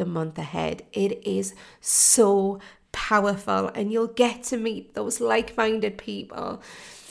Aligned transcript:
the 0.00 0.06
month 0.06 0.38
ahead. 0.38 0.82
It 0.94 1.24
is 1.26 1.54
so 1.80 2.58
powerful, 2.90 3.68
and 3.74 3.92
you'll 3.92 4.08
get 4.08 4.42
to 4.44 4.56
meet 4.56 4.94
those 4.94 5.20
like 5.20 5.56
minded 5.56 5.98
people 5.98 6.62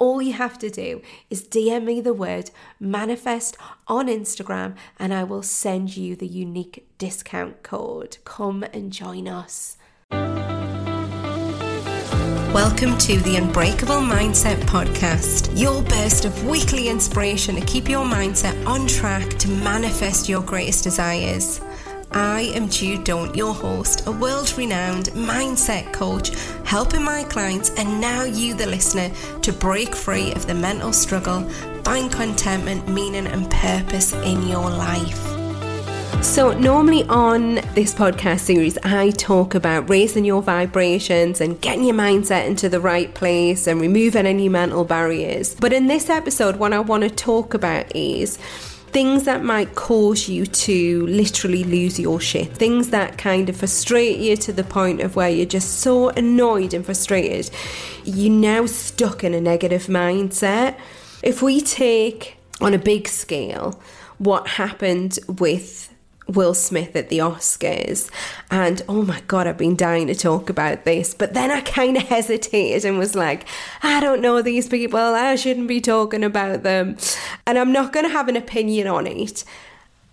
all 0.00 0.20
you 0.20 0.32
have 0.32 0.58
to 0.58 0.70
do 0.70 1.02
is 1.28 1.46
DM 1.46 1.84
me 1.84 2.00
the 2.00 2.14
word 2.14 2.50
manifest 2.80 3.56
on 3.86 4.08
Instagram 4.08 4.74
and 4.98 5.14
I 5.14 5.22
will 5.22 5.42
send 5.42 5.96
you 5.96 6.16
the 6.16 6.26
unique 6.26 6.88
discount 6.98 7.62
code. 7.62 8.16
Come 8.24 8.64
and 8.72 8.90
join 8.90 9.28
us. 9.28 9.76
Welcome 12.52 12.98
to 12.98 13.20
the 13.20 13.36
Unbreakable 13.36 14.00
Mindset 14.00 14.56
Podcast, 14.62 15.56
your 15.56 15.82
burst 15.82 16.24
of 16.24 16.46
weekly 16.46 16.88
inspiration 16.88 17.54
to 17.54 17.64
keep 17.64 17.88
your 17.88 18.04
mindset 18.04 18.66
on 18.66 18.88
track 18.88 19.28
to 19.38 19.48
manifest 19.48 20.28
your 20.28 20.40
greatest 20.42 20.82
desires. 20.82 21.60
I 22.12 22.50
am 22.56 22.68
Jude 22.68 23.04
Daunt, 23.04 23.36
your 23.36 23.54
host, 23.54 24.06
a 24.08 24.10
world 24.10 24.52
renowned 24.58 25.06
mindset 25.10 25.92
coach, 25.92 26.32
helping 26.64 27.04
my 27.04 27.22
clients 27.24 27.70
and 27.78 28.00
now 28.00 28.24
you, 28.24 28.54
the 28.54 28.66
listener, 28.66 29.12
to 29.42 29.52
break 29.52 29.94
free 29.94 30.32
of 30.32 30.48
the 30.48 30.54
mental 30.54 30.92
struggle, 30.92 31.48
find 31.84 32.10
contentment, 32.10 32.88
meaning, 32.88 33.28
and 33.28 33.48
purpose 33.48 34.12
in 34.12 34.48
your 34.48 34.68
life. 34.68 35.24
So, 36.24 36.52
normally 36.52 37.04
on 37.04 37.54
this 37.74 37.94
podcast 37.94 38.40
series, 38.40 38.76
I 38.82 39.10
talk 39.10 39.54
about 39.54 39.88
raising 39.88 40.24
your 40.24 40.42
vibrations 40.42 41.40
and 41.40 41.60
getting 41.60 41.84
your 41.84 41.96
mindset 41.96 42.46
into 42.46 42.68
the 42.68 42.80
right 42.80 43.14
place 43.14 43.68
and 43.68 43.80
removing 43.80 44.26
any 44.26 44.48
mental 44.48 44.84
barriers. 44.84 45.54
But 45.54 45.72
in 45.72 45.86
this 45.86 46.10
episode, 46.10 46.56
what 46.56 46.72
I 46.72 46.80
want 46.80 47.04
to 47.04 47.10
talk 47.10 47.54
about 47.54 47.94
is 47.94 48.38
things 48.92 49.24
that 49.24 49.44
might 49.44 49.74
cause 49.74 50.28
you 50.28 50.46
to 50.46 51.06
literally 51.06 51.64
lose 51.64 51.98
your 51.98 52.20
shit, 52.20 52.56
things 52.56 52.90
that 52.90 53.18
kind 53.18 53.48
of 53.48 53.56
frustrate 53.56 54.18
you 54.18 54.36
to 54.36 54.52
the 54.52 54.64
point 54.64 55.00
of 55.00 55.16
where 55.16 55.28
you're 55.28 55.46
just 55.46 55.78
so 55.80 56.08
annoyed 56.10 56.74
and 56.74 56.84
frustrated, 56.84 57.50
you're 58.04 58.32
now 58.32 58.66
stuck 58.66 59.22
in 59.22 59.34
a 59.34 59.40
negative 59.40 59.86
mindset. 59.86 60.76
If 61.22 61.42
we 61.42 61.60
take 61.60 62.36
on 62.60 62.74
a 62.74 62.78
big 62.78 63.08
scale 63.08 63.80
what 64.18 64.46
happened 64.46 65.18
with 65.26 65.89
Will 66.30 66.54
Smith 66.54 66.96
at 66.96 67.08
the 67.08 67.18
Oscars. 67.18 68.10
And 68.50 68.82
oh 68.88 69.02
my 69.02 69.20
God, 69.26 69.46
I've 69.46 69.58
been 69.58 69.76
dying 69.76 70.06
to 70.06 70.14
talk 70.14 70.48
about 70.48 70.84
this. 70.84 71.14
But 71.14 71.34
then 71.34 71.50
I 71.50 71.60
kind 71.60 71.96
of 71.96 72.02
hesitated 72.08 72.84
and 72.84 72.98
was 72.98 73.14
like, 73.14 73.46
I 73.82 74.00
don't 74.00 74.22
know 74.22 74.42
these 74.42 74.68
people. 74.68 74.98
I 74.98 75.36
shouldn't 75.36 75.68
be 75.68 75.80
talking 75.80 76.24
about 76.24 76.62
them. 76.62 76.96
And 77.46 77.58
I'm 77.58 77.72
not 77.72 77.92
going 77.92 78.06
to 78.06 78.12
have 78.12 78.28
an 78.28 78.36
opinion 78.36 78.86
on 78.86 79.06
it. 79.06 79.44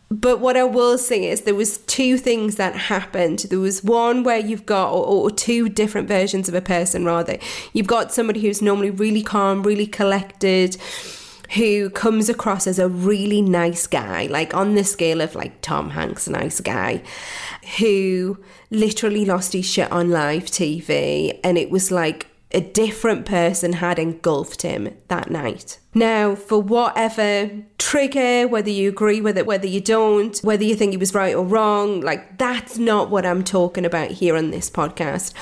But 0.10 0.40
what 0.40 0.56
I 0.56 0.64
will 0.64 0.98
say 0.98 1.26
is 1.26 1.42
there 1.42 1.54
was 1.54 1.80
two 1.80 2.18
things 2.18 2.56
that 2.56 2.76
happened. 2.76 3.40
There 3.40 3.60
was 3.60 3.84
one 3.84 4.24
where 4.24 4.38
you've 4.38 4.66
got, 4.66 4.94
or, 4.94 5.06
or, 5.06 5.32
two 5.32 5.68
different 5.68 6.08
versions 6.08 6.48
of 6.48 6.56
a 6.56 6.62
person 6.62 7.04
rather. 7.04 7.38
You've 7.74 7.88
got 7.88 8.14
somebody 8.14 8.40
who's 8.40 8.62
normally 8.62 8.90
really 8.90 9.22
calm, 9.22 9.64
really 9.64 9.86
collected, 9.86 10.78
who 11.56 11.90
comes 11.90 12.30
across 12.30 12.68
as 12.68 12.80
a 12.80 12.90
really 12.90 13.42
nice 13.42 13.88
guy, 13.88 14.28
like 14.28 14.54
on 14.54 14.76
the 14.76 14.84
scale 14.84 15.22
of 15.22 15.36
like 15.36 15.62
Tom 15.62 15.92
Hanks, 15.92 16.28
nice 16.28 16.60
guy, 16.60 17.02
who 17.78 18.38
literally 18.70 19.26
lost 19.26 19.54
his 19.54 19.66
shit 19.66 19.92
on 19.92 20.10
live 20.10 20.46
TV. 20.46 21.40
And 21.44 21.58
it 21.58 21.70
was 21.70 21.92
like 21.92 22.28
a 22.52 22.62
different 22.62 23.26
person 23.26 23.74
had 23.74 24.00
engulfed 24.00 24.62
him 24.62 24.96
that 25.10 25.30
night. 25.30 25.80
Now, 25.94 26.36
for 26.36 26.62
whatever 26.62 27.52
trigger, 27.78 28.48
whether 28.48 28.70
you 28.70 28.90
agree 28.90 29.20
with 29.20 29.38
it, 29.38 29.46
whether 29.46 29.68
you 29.68 29.82
don't, 29.82 30.38
whether 30.40 30.64
you 30.64 30.76
think 30.76 30.92
he 30.92 30.98
was 30.98 31.14
right 31.14 31.36
or 31.36 31.44
wrong, 31.44 32.02
like 32.02 32.38
that's 32.38 32.78
not 32.78 33.10
what 33.10 33.26
I'm 33.26 33.44
talking 33.44 33.86
about 33.86 34.12
here 34.12 34.38
on 34.38 34.52
this 34.52 34.70
podcast 34.70 35.34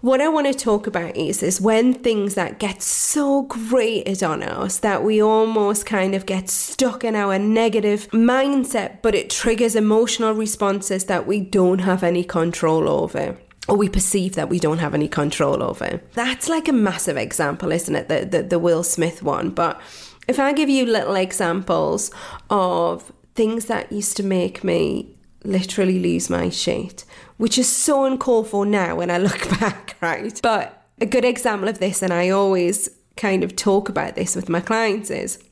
what 0.00 0.20
I 0.20 0.28
want 0.28 0.46
to 0.46 0.54
talk 0.54 0.86
about 0.86 1.16
is 1.16 1.42
is 1.42 1.60
when 1.60 1.92
things 1.92 2.34
that 2.34 2.58
get 2.58 2.82
so 2.82 3.42
grated 3.42 4.22
on 4.22 4.42
us 4.42 4.78
that 4.78 5.04
we 5.04 5.22
almost 5.22 5.84
kind 5.84 6.14
of 6.14 6.24
get 6.24 6.48
stuck 6.48 7.04
in 7.04 7.14
our 7.14 7.38
negative 7.38 8.08
mindset, 8.08 9.02
but 9.02 9.14
it 9.14 9.28
triggers 9.28 9.76
emotional 9.76 10.32
responses 10.32 11.04
that 11.04 11.26
we 11.26 11.40
don't 11.40 11.80
have 11.80 12.02
any 12.02 12.24
control 12.24 12.88
over 12.88 13.36
or 13.68 13.76
we 13.76 13.88
perceive 13.88 14.34
that 14.36 14.48
we 14.48 14.58
don't 14.58 14.78
have 14.78 14.94
any 14.94 15.06
control 15.06 15.62
over. 15.62 16.00
That's 16.14 16.48
like 16.48 16.66
a 16.66 16.72
massive 16.72 17.16
example, 17.16 17.70
isn't 17.70 17.94
it? 17.94 18.08
The, 18.08 18.24
the, 18.24 18.42
the 18.42 18.58
Will 18.58 18.82
Smith 18.82 19.22
one. 19.22 19.50
But 19.50 19.80
if 20.26 20.40
I 20.40 20.52
give 20.52 20.70
you 20.70 20.86
little 20.86 21.14
examples 21.14 22.10
of 22.48 23.12
things 23.34 23.66
that 23.66 23.92
used 23.92 24.16
to 24.16 24.22
make 24.22 24.64
me 24.64 25.14
literally 25.44 25.98
lose 25.98 26.30
my 26.30 26.48
shit, 26.48 27.04
which 27.40 27.56
is 27.56 27.74
so 27.74 28.04
uncalled 28.04 28.46
for 28.48 28.66
now 28.66 28.94
when 28.96 29.10
I 29.10 29.16
look 29.16 29.48
back, 29.60 29.96
right? 30.02 30.38
But 30.42 30.86
a 31.00 31.06
good 31.06 31.24
example 31.24 31.70
of 31.70 31.78
this, 31.78 32.02
and 32.02 32.12
I 32.12 32.28
always 32.28 32.90
kind 33.16 33.42
of 33.42 33.56
talk 33.56 33.88
about 33.88 34.14
this 34.14 34.36
with 34.36 34.50
my 34.50 34.60
clients, 34.60 35.10
is 35.10 35.42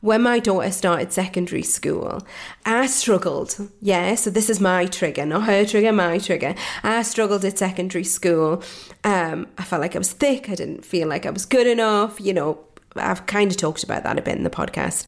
when 0.00 0.22
my 0.22 0.38
daughter 0.38 0.70
started 0.70 1.12
secondary 1.12 1.62
school, 1.62 2.26
I 2.64 2.86
struggled. 2.86 3.68
Yeah, 3.82 4.14
so 4.14 4.30
this 4.30 4.48
is 4.48 4.60
my 4.60 4.86
trigger, 4.86 5.26
not 5.26 5.42
her 5.42 5.66
trigger, 5.66 5.92
my 5.92 6.16
trigger. 6.16 6.54
I 6.82 7.02
struggled 7.02 7.44
at 7.44 7.58
secondary 7.58 8.04
school. 8.04 8.62
Um, 9.04 9.46
I 9.58 9.64
felt 9.64 9.82
like 9.82 9.94
I 9.94 9.98
was 9.98 10.12
thick. 10.12 10.48
I 10.48 10.54
didn't 10.54 10.86
feel 10.86 11.06
like 11.06 11.26
I 11.26 11.30
was 11.30 11.44
good 11.44 11.66
enough. 11.66 12.18
You 12.18 12.32
know, 12.32 12.60
I've 12.94 13.26
kind 13.26 13.50
of 13.50 13.58
talked 13.58 13.84
about 13.84 14.04
that 14.04 14.18
a 14.18 14.22
bit 14.22 14.38
in 14.38 14.44
the 14.44 14.48
podcast. 14.48 15.04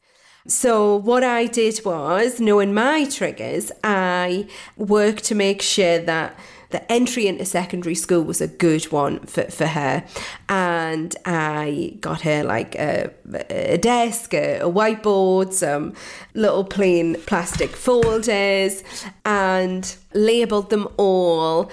So, 0.47 0.95
what 0.95 1.23
I 1.23 1.45
did 1.45 1.81
was, 1.83 2.39
knowing 2.39 2.73
my 2.73 3.05
triggers, 3.05 3.71
I 3.83 4.47
worked 4.77 5.25
to 5.25 5.35
make 5.35 5.61
sure 5.61 5.99
that 5.99 6.35
the 6.69 6.91
entry 6.91 7.27
into 7.27 7.45
secondary 7.45 7.95
school 7.95 8.23
was 8.23 8.41
a 8.41 8.47
good 8.47 8.85
one 8.91 9.19
for, 9.25 9.43
for 9.45 9.65
her. 9.65 10.03
And 10.47 11.15
I 11.25 11.97
got 11.99 12.21
her 12.21 12.43
like 12.43 12.75
a, 12.75 13.11
a 13.49 13.77
desk, 13.77 14.33
a, 14.33 14.59
a 14.59 14.69
whiteboard, 14.69 15.53
some 15.53 15.93
little 16.33 16.63
plain 16.63 17.15
plastic 17.25 17.71
folders, 17.71 18.83
and 19.25 19.95
labeled 20.13 20.69
them 20.69 20.87
all 20.97 21.71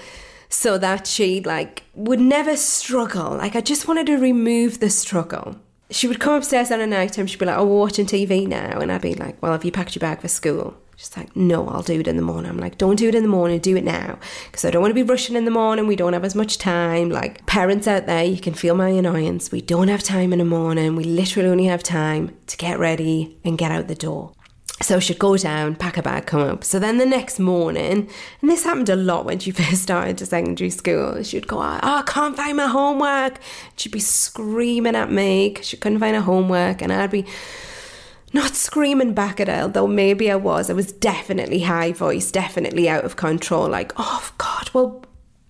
so 0.49 0.77
that 0.77 1.05
she 1.05 1.41
like 1.41 1.83
would 1.93 2.19
never 2.19 2.55
struggle. 2.55 3.37
Like 3.37 3.55
I 3.55 3.61
just 3.61 3.87
wanted 3.87 4.07
to 4.07 4.17
remove 4.17 4.79
the 4.79 4.89
struggle 4.89 5.57
she 5.89 6.07
would 6.07 6.19
come 6.19 6.35
upstairs 6.35 6.71
on 6.71 6.81
a 6.81 6.87
night 6.87 7.13
time. 7.13 7.27
She'd 7.27 7.39
be 7.39 7.45
like, 7.45 7.57
"Oh, 7.57 7.65
we're 7.65 7.79
watching 7.79 8.05
TV 8.05 8.45
now," 8.47 8.79
and 8.79 8.91
I'd 8.91 9.01
be 9.01 9.15
like, 9.15 9.41
"Well, 9.41 9.51
have 9.51 9.65
you 9.65 9.71
packed 9.71 9.95
your 9.95 10.01
bag 10.01 10.21
for 10.21 10.27
school?" 10.27 10.75
She's 10.95 11.15
like, 11.15 11.35
"No, 11.35 11.67
I'll 11.67 11.83
do 11.83 11.99
it 11.99 12.07
in 12.07 12.15
the 12.15 12.23
morning." 12.23 12.49
I'm 12.49 12.57
like, 12.57 12.77
"Don't 12.77 12.95
do 12.95 13.07
it 13.07 13.15
in 13.15 13.21
the 13.21 13.29
morning. 13.29 13.59
Do 13.59 13.77
it 13.77 13.83
now, 13.83 14.17
because 14.47 14.65
I 14.65 14.71
don't 14.71 14.81
want 14.81 14.89
to 14.89 14.95
be 14.95 15.03
rushing 15.03 15.35
in 15.35 15.45
the 15.45 15.51
morning. 15.51 15.85
We 15.85 15.95
don't 15.95 16.13
have 16.13 16.25
as 16.25 16.33
much 16.35 16.57
time. 16.57 17.09
Like 17.09 17.45
parents 17.45 17.87
out 17.87 18.07
there, 18.07 18.23
you 18.23 18.39
can 18.39 18.53
feel 18.53 18.75
my 18.75 18.89
annoyance. 18.89 19.51
We 19.51 19.61
don't 19.61 19.89
have 19.89 20.01
time 20.01 20.33
in 20.33 20.39
the 20.39 20.45
morning. 20.45 20.95
We 20.95 21.03
literally 21.03 21.49
only 21.49 21.65
have 21.65 21.83
time 21.83 22.35
to 22.47 22.57
get 22.57 22.79
ready 22.79 23.37
and 23.45 23.57
get 23.57 23.71
out 23.71 23.87
the 23.87 23.95
door." 23.95 24.31
So 24.81 24.99
she'd 24.99 25.17
go 25.17 25.35
down, 25.37 25.75
pack 25.75 25.97
a 25.97 26.03
bag, 26.03 26.27
come 26.27 26.41
up. 26.41 26.63
So 26.63 26.77
then 26.77 26.99
the 26.99 27.05
next 27.05 27.39
morning, 27.39 28.07
and 28.41 28.49
this 28.49 28.63
happened 28.63 28.89
a 28.89 28.95
lot 28.95 29.25
when 29.25 29.39
she 29.39 29.51
first 29.51 29.81
started 29.81 30.17
to 30.19 30.25
secondary 30.25 30.69
school, 30.69 31.23
she'd 31.23 31.47
go, 31.47 31.57
Oh, 31.57 31.79
I 31.81 32.03
can't 32.05 32.37
find 32.37 32.57
my 32.57 32.67
homework. 32.67 33.39
She'd 33.75 33.91
be 33.91 33.99
screaming 33.99 34.95
at 34.95 35.11
me 35.11 35.49
because 35.49 35.67
she 35.67 35.77
couldn't 35.77 35.99
find 35.99 36.15
her 36.15 36.21
homework. 36.21 36.81
And 36.81 36.93
I'd 36.93 37.09
be 37.11 37.25
not 38.33 38.55
screaming 38.55 39.13
back 39.13 39.39
at 39.39 39.47
her, 39.47 39.67
though 39.67 39.87
maybe 39.87 40.29
I 40.29 40.35
was. 40.35 40.69
I 40.69 40.73
was 40.73 40.91
definitely 40.91 41.61
high 41.61 41.91
voice, 41.91 42.31
definitely 42.31 42.87
out 42.87 43.03
of 43.03 43.15
control. 43.15 43.67
Like, 43.67 43.93
Oh, 43.97 44.31
God, 44.37 44.69
well, 44.73 45.03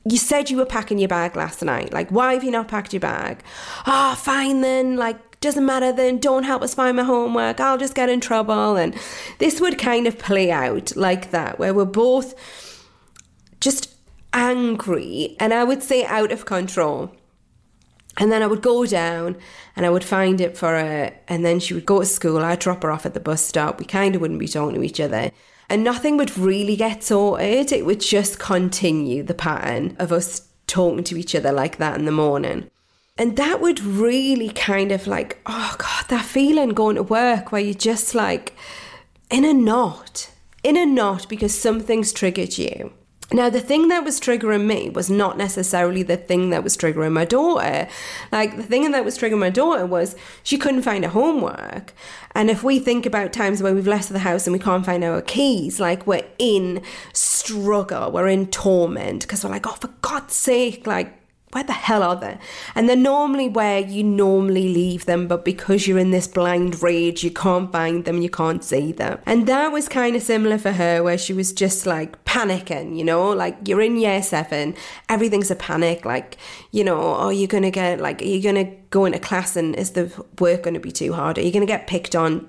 you 0.10 0.18
said 0.18 0.50
you 0.50 0.56
were 0.56 0.66
packing 0.66 1.00
your 1.00 1.10
bag 1.10 1.36
last 1.36 1.62
night. 1.62 1.92
Like, 1.92 2.10
why 2.12 2.34
have 2.34 2.46
you 2.46 2.52
not 2.52 2.70
packed 2.70 2.94
your 2.94 3.02
bag? 3.02 3.44
Ah, 3.86 4.14
oh, 4.14 4.16
fine 4.16 4.62
then. 4.62 4.96
Like, 4.96 5.27
doesn't 5.40 5.66
matter 5.66 5.92
then, 5.92 6.18
don't 6.18 6.44
help 6.44 6.64
us 6.64 6.74
find 6.74 6.98
my 6.98 7.04
homework, 7.04 7.60
I'll 7.60 7.78
just 7.78 7.96
get 7.96 8.10
in 8.10 8.22
trouble. 8.22 8.76
And 8.76 8.96
this 9.40 9.62
would 9.62 9.78
kind 9.78 10.08
of 10.08 10.18
play 10.18 10.52
out 10.52 10.96
like 10.96 11.32
that, 11.32 11.60
where 11.60 11.74
we're 11.74 11.86
both 11.86 12.34
just 13.60 13.94
angry 14.34 15.36
and 15.40 15.54
I 15.54 15.64
would 15.64 15.84
say 15.84 16.06
out 16.06 16.32
of 16.32 16.46
control. 16.46 17.12
And 18.20 18.32
then 18.32 18.42
I 18.42 18.48
would 18.48 18.64
go 18.64 18.86
down 18.86 19.38
and 19.76 19.86
I 19.86 19.92
would 19.92 20.04
find 20.04 20.42
it 20.42 20.58
for 20.58 20.70
her. 20.70 21.14
And 21.28 21.46
then 21.46 21.60
she 21.60 21.76
would 21.76 21.86
go 21.86 22.00
to 22.00 22.06
school. 22.06 22.40
I'd 22.40 22.60
drop 22.60 22.82
her 22.82 22.92
off 22.92 23.06
at 23.06 23.14
the 23.14 23.20
bus 23.20 23.44
stop. 23.44 23.80
We 23.80 23.86
kind 23.86 24.16
of 24.16 24.22
wouldn't 24.22 24.40
be 24.40 24.48
talking 24.48 24.76
to 24.76 24.84
each 24.84 25.00
other. 25.00 25.32
And 25.70 25.84
nothing 25.84 26.18
would 26.18 26.36
really 26.36 26.76
get 26.76 27.04
sorted. 27.04 27.72
It 27.72 27.86
would 27.86 28.02
just 28.02 28.40
continue 28.40 29.22
the 29.22 29.36
pattern 29.36 29.96
of 30.00 30.12
us 30.12 30.48
talking 30.66 31.04
to 31.04 31.18
each 31.18 31.36
other 31.36 31.52
like 31.52 31.78
that 31.78 32.00
in 32.00 32.06
the 32.06 32.12
morning. 32.12 32.72
And 33.18 33.36
that 33.38 33.62
would 33.62 33.80
really 33.80 34.50
kind 34.50 34.92
of 34.92 35.08
like, 35.08 35.40
oh 35.46 35.76
God, 35.78 36.06
that 36.10 36.26
feeling 36.26 36.70
going 36.70 36.96
to 36.96 37.04
work 37.04 37.52
where 37.52 37.62
you're 37.62 37.74
just 37.74 38.14
like 38.14 38.54
in 39.32 39.44
a 39.44 39.54
knot, 39.54 40.32
in 40.64 40.78
a 40.78 40.86
knot 40.86 41.28
because 41.28 41.60
something's 41.60 42.14
triggered 42.14 42.58
you. 42.58 42.94
Now, 43.30 43.50
the 43.50 43.60
thing 43.60 43.90
that 43.90 44.06
was 44.06 44.22
triggering 44.22 44.66
me 44.68 44.90
was 44.90 45.10
not 45.10 45.38
necessarily 45.38 46.02
the 46.02 46.16
thing 46.16 46.50
that 46.52 46.64
was 46.64 46.78
triggering 46.78 47.12
my 47.12 47.26
daughter. 47.26 47.90
Like, 48.32 48.56
the 48.56 48.64
thing 48.64 48.90
that 48.92 49.04
was 49.04 49.18
triggering 49.18 49.40
my 49.40 49.50
daughter 49.50 49.86
was 49.86 50.16
she 50.44 50.58
couldn't 50.58 50.84
find 50.84 51.04
her 51.04 51.12
homework. 51.12 51.94
And 52.34 52.50
if 52.50 52.64
we 52.64 52.80
think 52.80 53.06
about 53.06 53.34
times 53.34 53.62
where 53.62 53.76
we've 53.76 53.86
left 53.86 54.08
the 54.10 54.20
house 54.20 54.48
and 54.48 54.54
we 54.54 54.60
can't 54.60 54.86
find 54.86 55.04
our 55.04 55.22
keys, 55.22 55.78
like, 55.78 56.08
we're 56.08 56.26
in 56.40 56.82
struggle, 57.12 58.12
we're 58.12 58.30
in 58.30 58.48
torment 58.48 59.24
because 59.24 59.44
we're 59.44 59.52
like, 59.52 59.68
oh, 59.68 59.76
for 59.76 59.90
God's 60.02 60.36
sake, 60.36 60.88
like, 60.88 61.14
where 61.58 61.64
the 61.64 61.74
hell 61.74 62.04
are 62.04 62.16
they? 62.16 62.38
And 62.76 62.88
they're 62.88 62.96
normally 62.96 63.50
where 63.50 63.80
you 63.80 64.04
normally 64.04 64.70
leave 64.72 65.06
them, 65.06 65.28
but 65.28 65.44
because 65.44 65.88
you're 65.88 65.98
in 65.98 66.12
this 66.12 66.28
blind 66.28 66.84
rage, 66.84 67.24
you 67.24 67.32
can't 67.32 67.72
find 67.72 68.06
them, 68.06 68.22
you 68.22 68.30
can't 68.30 68.64
see 68.64 68.92
them. 68.92 69.18
And 69.26 69.48
that 69.48 69.72
was 69.72 69.90
kind 69.90 70.16
of 70.16 70.22
similar 70.22 70.60
for 70.60 70.74
her, 70.74 71.02
where 71.02 71.18
she 71.18 71.34
was 71.34 71.52
just 71.52 71.88
like 71.88 72.24
panicking, 72.26 72.96
you 72.96 73.04
know, 73.04 73.32
like 73.32 73.58
you're 73.68 73.82
in 73.82 73.98
year 73.98 74.22
seven, 74.22 74.76
everything's 75.10 75.50
a 75.50 75.56
panic, 75.56 76.06
like, 76.06 76.38
you 76.70 76.84
know, 76.84 77.02
oh, 77.02 77.26
are 77.26 77.34
you 77.34 77.48
gonna 77.48 77.72
get, 77.72 78.00
like, 78.00 78.22
are 78.22 78.26
you 78.26 78.44
gonna 78.44 78.72
go 78.90 79.10
to 79.10 79.20
class 79.20 79.56
and 79.56 79.76
is 79.76 79.92
the 79.92 80.12
work 80.40 80.64
going 80.64 80.74
to 80.74 80.80
be 80.80 80.92
too 80.92 81.14
hard? 81.14 81.38
Are 81.38 81.42
you 81.42 81.52
going 81.52 81.66
to 81.66 81.72
get 81.72 81.88
picked 81.88 82.16
on, 82.16 82.48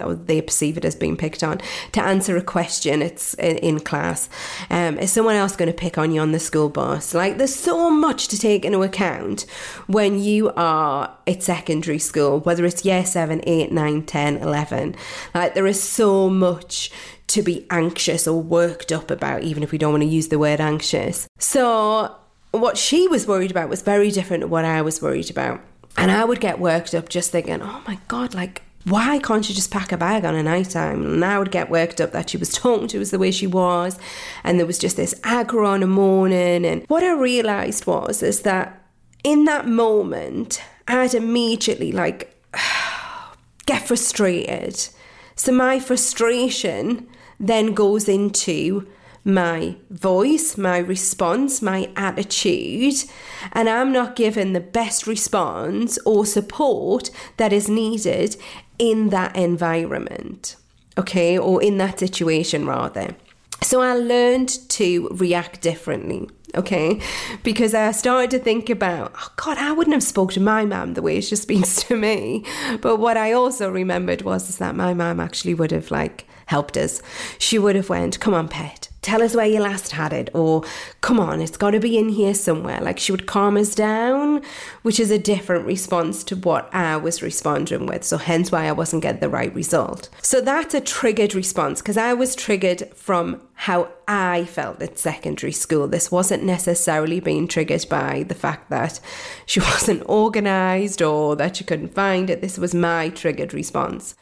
or 0.00 0.14
they 0.14 0.40
perceive 0.40 0.76
it 0.76 0.84
as 0.84 0.94
being 0.94 1.16
picked 1.16 1.42
on, 1.42 1.60
to 1.92 2.02
answer 2.02 2.36
a 2.36 2.42
question 2.42 3.02
it's 3.02 3.34
in 3.34 3.80
class? 3.80 4.28
Um, 4.70 4.98
is 4.98 5.12
someone 5.12 5.36
else 5.36 5.56
going 5.56 5.70
to 5.70 5.76
pick 5.76 5.98
on 5.98 6.12
you 6.12 6.20
on 6.20 6.32
the 6.32 6.38
school 6.38 6.68
bus? 6.68 7.14
Like, 7.14 7.38
there's 7.38 7.54
so 7.54 7.90
much 7.90 8.28
to 8.28 8.38
take 8.38 8.64
into 8.64 8.82
account 8.82 9.46
when 9.86 10.18
you 10.18 10.52
are 10.56 11.14
at 11.26 11.42
secondary 11.42 11.98
school, 11.98 12.40
whether 12.40 12.64
it's 12.64 12.84
year 12.84 13.04
7, 13.04 13.42
8, 13.44 13.72
9, 13.72 14.02
10, 14.02 14.36
11. 14.36 14.96
Like, 15.34 15.54
there 15.54 15.66
is 15.66 15.82
so 15.82 16.30
much 16.30 16.90
to 17.28 17.42
be 17.42 17.66
anxious 17.70 18.26
or 18.26 18.42
worked 18.42 18.90
up 18.92 19.10
about, 19.10 19.42
even 19.42 19.62
if 19.62 19.70
we 19.72 19.78
don't 19.78 19.92
want 19.92 20.02
to 20.02 20.08
use 20.08 20.28
the 20.28 20.38
word 20.38 20.60
anxious. 20.60 21.28
So, 21.38 22.16
what 22.50 22.76
she 22.76 23.06
was 23.06 23.26
worried 23.26 23.50
about 23.50 23.68
was 23.68 23.82
very 23.82 24.10
different 24.10 24.42
to 24.42 24.48
what 24.48 24.64
I 24.64 24.82
was 24.82 25.00
worried 25.00 25.30
about. 25.30 25.60
And 25.96 26.10
I 26.10 26.24
would 26.24 26.40
get 26.40 26.58
worked 26.58 26.94
up 26.94 27.08
just 27.08 27.30
thinking, 27.30 27.60
oh 27.62 27.82
my 27.86 27.98
God, 28.08 28.34
like, 28.34 28.62
why 28.84 29.18
can't 29.18 29.46
you 29.48 29.54
just 29.54 29.70
pack 29.70 29.92
a 29.92 29.96
bag 29.96 30.24
on 30.24 30.34
a 30.34 30.42
night 30.42 30.70
time? 30.70 31.04
And 31.04 31.24
I 31.24 31.38
would 31.38 31.50
get 31.50 31.68
worked 31.68 32.00
up 32.00 32.12
that 32.12 32.30
she 32.30 32.36
was 32.36 32.52
talking 32.54 32.88
to 32.88 33.00
us 33.00 33.10
the 33.10 33.18
way 33.18 33.30
she 33.30 33.46
was. 33.46 33.98
And 34.44 34.58
there 34.58 34.66
was 34.66 34.78
just 34.78 34.96
this 34.96 35.14
aggro 35.20 35.66
on 35.66 35.82
a 35.82 35.86
morning. 35.86 36.64
And 36.64 36.84
what 36.88 37.02
I 37.02 37.12
realised 37.12 37.86
was, 37.86 38.22
is 38.22 38.42
that 38.42 38.82
in 39.22 39.44
that 39.44 39.66
moment, 39.66 40.62
I'd 40.88 41.14
immediately 41.14 41.92
like 41.92 42.34
get 43.66 43.86
frustrated. 43.86 44.88
So 45.36 45.52
my 45.52 45.78
frustration 45.78 47.08
then 47.38 47.72
goes 47.72 48.08
into 48.08 48.86
my 49.24 49.76
voice, 49.90 50.56
my 50.56 50.78
response, 50.78 51.60
my 51.60 51.90
attitude, 51.96 53.04
and 53.52 53.68
I'm 53.68 53.92
not 53.92 54.16
given 54.16 54.52
the 54.52 54.60
best 54.60 55.06
response 55.06 55.98
or 56.06 56.24
support 56.24 57.10
that 57.36 57.52
is 57.52 57.68
needed 57.68 58.36
in 58.78 59.10
that 59.10 59.36
environment, 59.36 60.56
okay, 60.96 61.38
or 61.38 61.62
in 61.62 61.78
that 61.78 61.98
situation 61.98 62.66
rather. 62.66 63.14
So 63.62 63.82
I 63.82 63.94
learned 63.94 64.48
to 64.70 65.08
react 65.10 65.60
differently, 65.60 66.30
okay? 66.54 66.98
Because 67.42 67.74
I 67.74 67.92
started 67.92 68.30
to 68.30 68.38
think 68.38 68.70
about, 68.70 69.12
oh 69.14 69.32
God, 69.36 69.58
I 69.58 69.72
wouldn't 69.72 69.94
have 69.94 70.02
spoke 70.02 70.32
to 70.32 70.40
my 70.40 70.64
mum 70.64 70.94
the 70.94 71.02
way 71.02 71.20
she 71.20 71.36
speaks 71.36 71.82
to 71.84 71.96
me. 71.96 72.44
But 72.80 72.96
what 72.96 73.18
I 73.18 73.32
also 73.32 73.70
remembered 73.70 74.22
was 74.22 74.56
that 74.56 74.74
my 74.74 74.94
mum 74.94 75.20
actually 75.20 75.52
would 75.52 75.72
have 75.72 75.90
like 75.90 76.26
helped 76.46 76.76
us. 76.78 77.02
She 77.38 77.58
would 77.58 77.76
have 77.76 77.90
went, 77.90 78.18
come 78.18 78.32
on, 78.32 78.48
pet, 78.48 78.88
tell 79.02 79.22
us 79.22 79.34
where 79.34 79.46
you 79.46 79.60
last 79.60 79.92
had 79.92 80.12
it, 80.12 80.30
or 80.34 80.62
come 81.00 81.18
on, 81.18 81.40
it's 81.40 81.56
got 81.56 81.70
to 81.70 81.80
be 81.80 81.96
in 81.96 82.10
here 82.10 82.34
somewhere. 82.34 82.80
Like 82.80 82.98
she 82.98 83.12
would 83.12 83.26
calm 83.26 83.56
us 83.56 83.74
down, 83.74 84.42
which 84.82 85.00
is 85.00 85.10
a 85.10 85.18
different 85.18 85.66
response 85.66 86.22
to 86.24 86.36
what 86.36 86.72
I 86.74 86.96
was 86.96 87.22
responding 87.22 87.86
with. 87.86 88.04
So, 88.04 88.18
hence 88.18 88.52
why 88.52 88.66
I 88.66 88.72
wasn't 88.72 89.02
getting 89.02 89.20
the 89.20 89.28
right 89.28 89.54
result. 89.54 90.08
So, 90.22 90.40
that's 90.40 90.74
a 90.74 90.80
triggered 90.80 91.34
response 91.34 91.80
because 91.80 91.96
I 91.96 92.12
was 92.12 92.34
triggered 92.34 92.94
from 92.94 93.40
how 93.54 93.88
I 94.08 94.44
felt 94.44 94.82
at 94.82 94.98
secondary 94.98 95.52
school. 95.52 95.86
This 95.86 96.10
wasn't 96.10 96.44
necessarily 96.44 97.20
being 97.20 97.46
triggered 97.46 97.86
by 97.88 98.24
the 98.24 98.34
fact 98.34 98.70
that 98.70 99.00
she 99.46 99.60
wasn't 99.72 100.02
organized 100.06 101.02
or 101.02 101.36
that 101.36 101.56
she 101.56 101.64
couldn't 101.64 101.94
find 101.94 102.30
it. 102.30 102.40
This 102.40 102.58
was 102.58 102.74
my 102.74 103.08
triggered 103.10 103.54
response. 103.54 104.14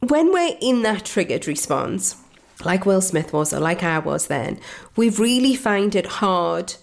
When 0.00 0.32
we're 0.32 0.56
in 0.60 0.82
that 0.82 1.04
triggered 1.04 1.46
response, 1.46 2.16
like 2.64 2.86
Will 2.86 3.00
Smith 3.00 3.32
was 3.32 3.52
or 3.52 3.60
like 3.60 3.82
I 3.82 3.98
was 3.98 4.26
then, 4.26 4.58
we've 4.96 5.20
really 5.20 5.54
find 5.54 5.94
it 5.94 6.06
hard 6.06 6.74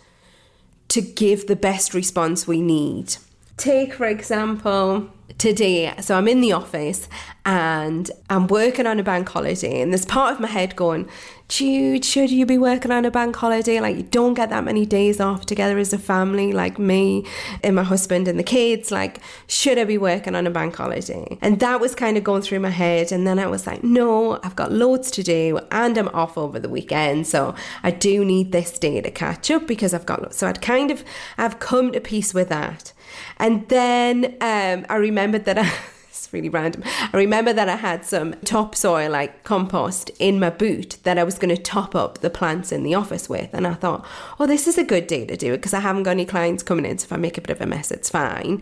to 0.89 1.01
give 1.01 1.47
the 1.47 1.55
best 1.55 1.93
response 1.93 2.47
we 2.47 2.61
need. 2.61 3.15
Take, 3.55 3.93
for 3.93 4.05
example, 4.05 5.09
today. 5.37 5.93
So 6.01 6.17
I'm 6.17 6.27
in 6.27 6.41
the 6.41 6.53
office 6.53 7.07
and 7.45 8.09
I'm 8.29 8.47
working 8.47 8.87
on 8.87 8.99
a 8.99 9.03
bank 9.03 9.27
holiday, 9.27 9.81
and 9.81 9.91
there's 9.91 10.05
part 10.05 10.33
of 10.33 10.39
my 10.39 10.47
head 10.47 10.75
going, 10.75 11.09
Jude, 11.49 12.05
should 12.05 12.31
you 12.31 12.45
be 12.45 12.57
working 12.57 12.89
on 12.89 13.03
a 13.03 13.11
bank 13.11 13.35
holiday? 13.35 13.81
Like, 13.81 13.97
you 13.97 14.03
don't 14.03 14.33
get 14.33 14.49
that 14.49 14.63
many 14.63 14.85
days 14.85 15.19
off 15.19 15.45
together 15.45 15.77
as 15.77 15.91
a 15.91 15.97
family, 15.97 16.53
like 16.53 16.79
me 16.79 17.27
and 17.61 17.75
my 17.75 17.83
husband 17.83 18.27
and 18.29 18.39
the 18.39 18.43
kids. 18.43 18.91
Like, 18.91 19.19
should 19.45 19.77
I 19.77 19.83
be 19.83 19.97
working 19.97 20.35
on 20.35 20.47
a 20.47 20.49
bank 20.49 20.75
holiday? 20.75 21.37
And 21.41 21.59
that 21.59 21.81
was 21.81 21.93
kind 21.93 22.17
of 22.17 22.23
going 22.23 22.41
through 22.41 22.61
my 22.61 22.69
head. 22.69 23.11
And 23.11 23.27
then 23.27 23.37
I 23.39 23.47
was 23.47 23.67
like, 23.67 23.83
no, 23.83 24.39
I've 24.41 24.55
got 24.55 24.71
loads 24.71 25.11
to 25.11 25.21
do 25.21 25.59
and 25.69 25.97
I'm 25.97 26.07
off 26.09 26.37
over 26.37 26.59
the 26.59 26.69
weekend. 26.69 27.27
So 27.27 27.53
I 27.83 27.91
do 27.91 28.23
need 28.23 28.51
this 28.53 28.79
day 28.79 29.01
to 29.01 29.11
catch 29.11 29.51
up 29.51 29.67
because 29.67 29.93
I've 29.93 30.05
got, 30.05 30.33
so 30.33 30.47
I'd 30.47 30.61
kind 30.61 30.89
of, 30.89 31.03
I've 31.37 31.59
come 31.59 31.91
to 31.91 31.99
peace 31.99 32.33
with 32.33 32.49
that. 32.49 32.93
And 33.37 33.67
then 33.69 34.37
um, 34.41 34.85
I 34.89 34.95
remembered 34.95 35.45
that 35.45 35.57
I, 35.57 35.71
really 36.33 36.49
random. 36.49 36.83
I 36.85 37.15
remember 37.15 37.53
that 37.53 37.69
I 37.69 37.75
had 37.75 38.03
some 38.03 38.33
topsoil, 38.43 39.11
like 39.11 39.43
compost, 39.43 40.09
in 40.19 40.39
my 40.39 40.49
boot 40.49 40.97
that 41.03 41.17
I 41.17 41.23
was 41.23 41.37
going 41.37 41.55
to 41.55 41.61
top 41.61 41.95
up 41.95 42.17
the 42.19 42.29
plants 42.29 42.71
in 42.71 42.83
the 42.83 42.95
office 42.95 43.29
with. 43.29 43.53
And 43.53 43.65
I 43.65 43.75
thought, 43.75 44.05
oh, 44.39 44.47
this 44.47 44.67
is 44.67 44.77
a 44.77 44.83
good 44.83 45.07
day 45.07 45.25
to 45.25 45.37
do 45.37 45.53
it 45.53 45.57
because 45.57 45.73
I 45.73 45.79
haven't 45.79 46.03
got 46.03 46.11
any 46.11 46.25
clients 46.25 46.63
coming 46.63 46.85
in. 46.85 46.97
So 46.97 47.05
if 47.05 47.13
I 47.13 47.17
make 47.17 47.37
a 47.37 47.41
bit 47.41 47.51
of 47.51 47.61
a 47.61 47.65
mess, 47.65 47.91
it's 47.91 48.09
fine. 48.09 48.61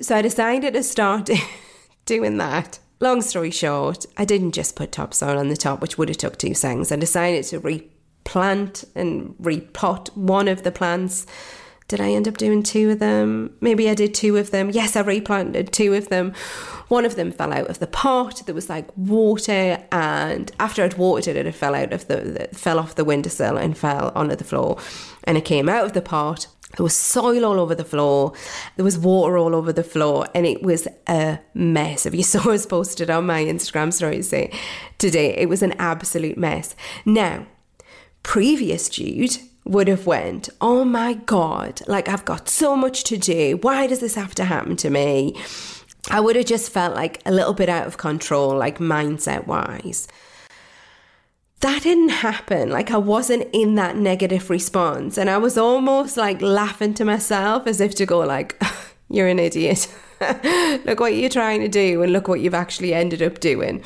So 0.00 0.16
I 0.16 0.22
decided 0.22 0.74
to 0.74 0.82
start 0.82 1.30
doing 2.06 2.38
that. 2.38 2.78
Long 3.02 3.22
story 3.22 3.50
short, 3.50 4.04
I 4.16 4.24
didn't 4.24 4.52
just 4.52 4.76
put 4.76 4.92
topsoil 4.92 5.38
on 5.38 5.48
the 5.48 5.56
top, 5.56 5.80
which 5.80 5.96
would 5.96 6.08
have 6.08 6.18
took 6.18 6.36
two 6.36 6.54
seconds. 6.54 6.90
I 6.90 6.96
decided 6.96 7.44
to 7.44 7.58
replant 7.58 8.84
and 8.94 9.34
repot 9.40 10.14
one 10.16 10.48
of 10.48 10.64
the 10.64 10.72
plants 10.72 11.26
did 11.90 12.00
I 12.00 12.12
end 12.12 12.28
up 12.28 12.36
doing 12.36 12.62
two 12.62 12.90
of 12.90 13.00
them? 13.00 13.52
Maybe 13.60 13.90
I 13.90 13.94
did 13.96 14.14
two 14.14 14.36
of 14.36 14.52
them. 14.52 14.70
Yes, 14.70 14.94
I 14.94 15.00
replanted 15.00 15.72
two 15.72 15.92
of 15.94 16.08
them. 16.08 16.32
One 16.86 17.04
of 17.04 17.16
them 17.16 17.32
fell 17.32 17.52
out 17.52 17.68
of 17.68 17.80
the 17.80 17.88
pot. 17.88 18.42
There 18.46 18.54
was 18.54 18.68
like 18.68 18.96
water, 18.96 19.82
and 19.90 20.52
after 20.60 20.84
I'd 20.84 20.96
watered 20.96 21.34
it, 21.34 21.46
it 21.46 21.54
fell 21.54 21.74
out 21.74 21.92
of 21.92 22.06
the, 22.06 22.48
fell 22.52 22.78
off 22.78 22.94
the 22.94 23.04
windowsill 23.04 23.56
and 23.56 23.76
fell 23.76 24.12
onto 24.14 24.36
the 24.36 24.44
floor. 24.44 24.78
And 25.24 25.36
it 25.36 25.44
came 25.44 25.68
out 25.68 25.84
of 25.84 25.92
the 25.92 26.00
pot. 26.00 26.46
There 26.76 26.84
was 26.84 26.94
soil 26.94 27.44
all 27.44 27.58
over 27.58 27.74
the 27.74 27.84
floor. 27.84 28.34
There 28.76 28.84
was 28.84 28.96
water 28.96 29.36
all 29.36 29.56
over 29.56 29.72
the 29.72 29.82
floor, 29.82 30.28
and 30.32 30.46
it 30.46 30.62
was 30.62 30.86
a 31.08 31.40
mess. 31.54 32.06
If 32.06 32.14
you 32.14 32.22
saw 32.22 32.50
us 32.50 32.66
posted 32.66 33.10
on 33.10 33.26
my 33.26 33.42
Instagram 33.42 33.92
story 33.92 34.22
today, 34.98 35.34
it 35.36 35.48
was 35.48 35.62
an 35.62 35.72
absolute 35.72 36.38
mess. 36.38 36.76
Now, 37.04 37.48
previous 38.22 38.88
Jude 38.88 39.38
would 39.64 39.88
have 39.88 40.06
went, 40.06 40.48
"Oh 40.60 40.84
my 40.84 41.14
god, 41.14 41.82
like 41.86 42.08
I've 42.08 42.24
got 42.24 42.48
so 42.48 42.76
much 42.76 43.04
to 43.04 43.16
do. 43.16 43.58
Why 43.60 43.86
does 43.86 44.00
this 44.00 44.14
have 44.14 44.34
to 44.36 44.44
happen 44.44 44.76
to 44.76 44.90
me?" 44.90 45.36
I 46.10 46.18
would 46.18 46.34
have 46.36 46.46
just 46.46 46.72
felt 46.72 46.94
like 46.94 47.20
a 47.26 47.30
little 47.30 47.52
bit 47.52 47.68
out 47.68 47.86
of 47.86 47.98
control, 47.98 48.56
like 48.56 48.78
mindset 48.78 49.46
wise 49.46 50.08
that 51.60 51.82
didn't 51.82 52.08
happen. 52.08 52.70
Like 52.70 52.90
I 52.90 52.96
wasn't 52.96 53.48
in 53.52 53.74
that 53.76 53.96
negative 53.96 54.50
response. 54.50 55.16
And 55.18 55.30
I 55.30 55.38
was 55.38 55.56
almost 55.56 56.16
like 56.16 56.42
laughing 56.42 56.94
to 56.94 57.04
myself 57.04 57.66
as 57.66 57.80
if 57.80 57.94
to 57.96 58.06
go 58.06 58.20
like, 58.20 58.60
you're 59.08 59.28
an 59.28 59.38
idiot. 59.38 59.92
look 60.84 61.00
what 61.00 61.14
you're 61.14 61.30
trying 61.30 61.60
to 61.60 61.68
do 61.68 62.02
and 62.02 62.12
look 62.12 62.28
what 62.28 62.40
you've 62.40 62.54
actually 62.54 62.94
ended 62.94 63.22
up 63.22 63.40
doing. 63.40 63.82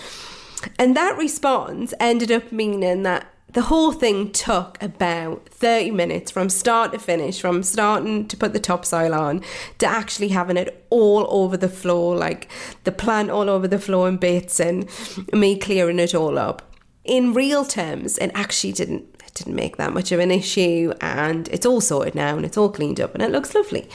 And 0.78 0.96
that 0.96 1.18
response 1.18 1.92
ended 2.00 2.32
up 2.32 2.50
meaning 2.50 3.02
that 3.02 3.26
the 3.54 3.62
whole 3.62 3.92
thing 3.92 4.30
took 4.32 4.80
about 4.82 5.48
30 5.48 5.90
minutes 5.92 6.30
from 6.30 6.48
start 6.48 6.92
to 6.92 6.98
finish, 6.98 7.40
from 7.40 7.62
starting 7.62 8.28
to 8.28 8.36
put 8.36 8.52
the 8.52 8.60
topsoil 8.60 9.14
on 9.14 9.42
to 9.78 9.86
actually 9.86 10.28
having 10.28 10.56
it 10.56 10.84
all 10.90 11.26
over 11.28 11.56
the 11.56 11.68
floor, 11.68 12.16
like 12.16 12.48
the 12.84 12.92
plant 12.92 13.30
all 13.30 13.48
over 13.48 13.66
the 13.66 13.78
floor 13.78 14.08
in 14.08 14.16
bits 14.16 14.60
and 14.60 14.88
me 15.32 15.58
clearing 15.58 15.98
it 15.98 16.14
all 16.14 16.38
up 16.38 16.74
in 17.04 17.34
real 17.34 17.64
terms, 17.64 18.18
it 18.18 18.30
actually 18.34 18.72
didn't 18.72 19.10
didn't 19.34 19.56
make 19.56 19.78
that 19.78 19.92
much 19.92 20.12
of 20.12 20.20
an 20.20 20.30
issue 20.30 20.92
and 21.00 21.48
it's 21.48 21.66
all 21.66 21.80
sorted 21.80 22.14
now 22.14 22.36
and 22.36 22.46
it's 22.46 22.56
all 22.56 22.68
cleaned 22.70 23.00
up 23.00 23.14
and 23.14 23.22
it 23.22 23.32
looks 23.32 23.52
lovely. 23.52 23.88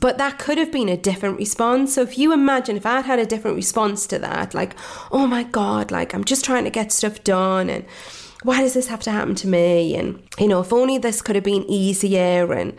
But 0.00 0.18
that 0.18 0.38
could 0.38 0.58
have 0.58 0.70
been 0.70 0.90
a 0.90 0.98
different 0.98 1.38
response. 1.38 1.94
So 1.94 2.02
if 2.02 2.18
you 2.18 2.30
imagine 2.30 2.76
if 2.76 2.84
I'd 2.84 3.06
had 3.06 3.18
a 3.18 3.24
different 3.24 3.56
response 3.56 4.06
to 4.08 4.18
that, 4.18 4.52
like, 4.52 4.76
oh 5.10 5.26
my 5.26 5.44
God, 5.44 5.90
like 5.90 6.14
I'm 6.14 6.24
just 6.24 6.44
trying 6.44 6.64
to 6.64 6.70
get 6.70 6.92
stuff 6.92 7.24
done 7.24 7.70
and 7.70 7.86
why 8.42 8.60
does 8.60 8.74
this 8.74 8.88
have 8.88 9.00
to 9.02 9.10
happen 9.10 9.34
to 9.36 9.48
me? 9.48 9.96
And 9.96 10.22
you 10.38 10.48
know, 10.48 10.60
if 10.60 10.72
only 10.72 10.98
this 10.98 11.22
could 11.22 11.36
have 11.36 11.44
been 11.44 11.64
easier 11.68 12.52
and 12.52 12.76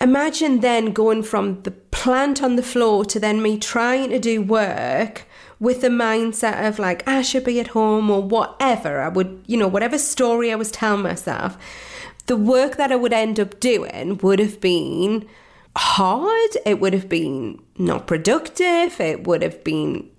imagine 0.00 0.60
then 0.60 0.92
going 0.92 1.22
from 1.22 1.62
the 1.62 1.70
plant 1.70 2.42
on 2.42 2.56
the 2.56 2.62
floor 2.62 3.04
to 3.06 3.18
then 3.18 3.42
me 3.42 3.58
trying 3.58 4.10
to 4.10 4.18
do 4.18 4.42
work 4.42 5.26
with 5.60 5.80
the 5.80 5.88
mindset 5.88 6.66
of 6.66 6.78
like, 6.78 7.06
I 7.08 7.22
should 7.22 7.44
be 7.44 7.60
at 7.60 7.68
home 7.68 8.10
or 8.10 8.22
whatever. 8.22 9.00
I 9.00 9.08
would, 9.08 9.42
you 9.46 9.56
know, 9.56 9.68
whatever 9.68 9.98
story 9.98 10.52
I 10.52 10.56
was 10.56 10.70
telling 10.70 11.02
myself, 11.02 11.58
the 12.26 12.36
work 12.36 12.76
that 12.76 12.92
I 12.92 12.96
would 12.96 13.12
end 13.12 13.40
up 13.40 13.58
doing 13.58 14.18
would 14.18 14.38
have 14.38 14.60
been 14.60 15.26
hard. 15.76 16.50
It 16.64 16.80
would 16.80 16.92
have 16.92 17.08
been 17.08 17.60
not 17.76 18.06
productive. 18.06 19.00
It 19.00 19.26
would 19.26 19.42
have 19.42 19.64
been 19.64 20.10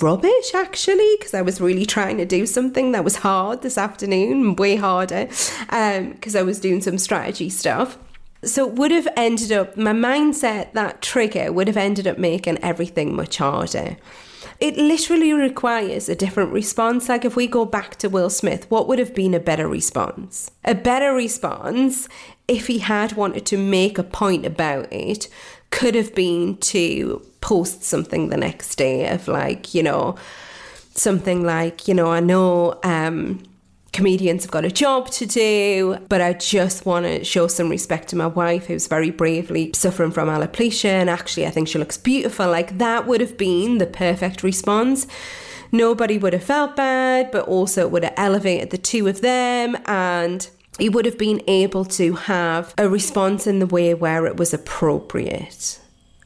rubbish 0.00 0.54
actually 0.54 1.16
because 1.18 1.34
I 1.34 1.42
was 1.42 1.60
really 1.60 1.86
trying 1.86 2.18
to 2.18 2.26
do 2.26 2.46
something 2.46 2.92
that 2.92 3.04
was 3.04 3.16
hard 3.16 3.62
this 3.62 3.78
afternoon, 3.78 4.56
way 4.56 4.76
harder 4.76 5.26
because 5.26 6.34
um, 6.34 6.40
I 6.40 6.42
was 6.42 6.60
doing 6.60 6.80
some 6.80 6.98
strategy 6.98 7.48
stuff. 7.48 7.98
So 8.44 8.68
it 8.68 8.74
would 8.74 8.92
have 8.92 9.08
ended 9.16 9.50
up, 9.50 9.76
my 9.76 9.92
mindset, 9.92 10.72
that 10.72 11.02
trigger 11.02 11.52
would 11.52 11.66
have 11.66 11.76
ended 11.76 12.06
up 12.06 12.18
making 12.18 12.58
everything 12.58 13.16
much 13.16 13.38
harder. 13.38 13.96
It 14.60 14.76
literally 14.76 15.32
requires 15.32 16.08
a 16.08 16.16
different 16.16 16.52
response. 16.52 17.08
Like 17.08 17.24
if 17.24 17.36
we 17.36 17.46
go 17.46 17.64
back 17.64 17.96
to 17.96 18.08
Will 18.08 18.30
Smith, 18.30 18.68
what 18.70 18.88
would 18.88 18.98
have 18.98 19.14
been 19.14 19.34
a 19.34 19.40
better 19.40 19.68
response? 19.68 20.50
A 20.64 20.74
better 20.74 21.12
response, 21.12 22.08
if 22.46 22.66
he 22.66 22.78
had 22.78 23.12
wanted 23.12 23.46
to 23.46 23.58
make 23.58 23.98
a 23.98 24.02
point 24.02 24.46
about 24.46 24.92
it, 24.92 25.28
could 25.70 25.94
have 25.94 26.14
been 26.14 26.56
to 26.58 27.24
post 27.40 27.82
something 27.82 28.28
the 28.28 28.36
next 28.36 28.76
day 28.76 29.08
of 29.08 29.28
like, 29.28 29.74
you 29.74 29.82
know, 29.82 30.16
something 30.94 31.44
like, 31.44 31.86
you 31.86 31.94
know, 31.94 32.10
I 32.10 32.20
know 32.20 32.78
um, 32.82 33.42
comedians 33.92 34.44
have 34.44 34.50
got 34.50 34.64
a 34.64 34.70
job 34.70 35.10
to 35.10 35.26
do, 35.26 35.98
but 36.08 36.20
I 36.20 36.32
just 36.34 36.86
want 36.86 37.06
to 37.06 37.24
show 37.24 37.46
some 37.46 37.68
respect 37.68 38.08
to 38.08 38.16
my 38.16 38.26
wife 38.26 38.66
who's 38.66 38.86
very 38.86 39.10
bravely 39.10 39.72
suffering 39.74 40.10
from 40.10 40.28
alopecia. 40.28 40.88
And 40.88 41.10
actually, 41.10 41.46
I 41.46 41.50
think 41.50 41.68
she 41.68 41.78
looks 41.78 41.98
beautiful. 41.98 42.48
Like 42.48 42.78
that 42.78 43.06
would 43.06 43.20
have 43.20 43.36
been 43.36 43.78
the 43.78 43.86
perfect 43.86 44.42
response. 44.42 45.06
Nobody 45.70 46.16
would 46.16 46.32
have 46.32 46.44
felt 46.44 46.76
bad, 46.76 47.30
but 47.30 47.46
also 47.46 47.82
it 47.82 47.90
would 47.90 48.04
have 48.04 48.14
elevated 48.16 48.70
the 48.70 48.78
two 48.78 49.06
of 49.06 49.20
them 49.20 49.76
and 49.84 50.48
he 50.78 50.88
would 50.88 51.04
have 51.04 51.18
been 51.18 51.42
able 51.46 51.84
to 51.84 52.14
have 52.14 52.72
a 52.78 52.88
response 52.88 53.46
in 53.46 53.58
the 53.58 53.66
way 53.66 53.94
where 53.94 54.26
it 54.26 54.36
was 54.36 54.54
appropriate 54.54 55.80